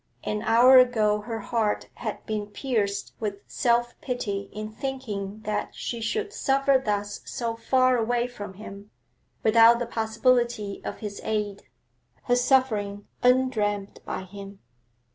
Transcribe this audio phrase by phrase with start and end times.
[0.23, 6.01] An hour ago her heart had been pierced with self pity in thinking that she
[6.01, 8.89] should suffer thus so far away from him,
[9.43, 11.67] without the possibility of his aid,
[12.23, 14.57] her suffering undreamt by him.